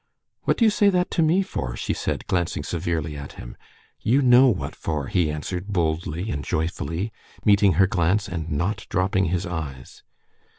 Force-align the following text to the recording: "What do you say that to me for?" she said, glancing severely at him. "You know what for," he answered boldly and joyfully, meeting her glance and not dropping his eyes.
"What 0.45 0.57
do 0.57 0.65
you 0.65 0.71
say 0.71 0.89
that 0.89 1.11
to 1.11 1.21
me 1.21 1.43
for?" 1.43 1.75
she 1.75 1.93
said, 1.93 2.25
glancing 2.25 2.63
severely 2.63 3.15
at 3.15 3.33
him. 3.33 3.55
"You 3.99 4.23
know 4.23 4.47
what 4.49 4.75
for," 4.75 5.05
he 5.05 5.29
answered 5.29 5.67
boldly 5.67 6.31
and 6.31 6.43
joyfully, 6.43 7.11
meeting 7.45 7.73
her 7.73 7.85
glance 7.85 8.27
and 8.27 8.49
not 8.49 8.87
dropping 8.89 9.25
his 9.25 9.45
eyes. 9.45 10.01